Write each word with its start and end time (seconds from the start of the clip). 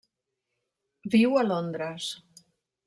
Viu 1.17 1.37
a 1.43 1.45
Londres. 1.51 2.11